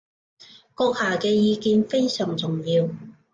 [0.75, 2.89] 閣下嘅意見非常重要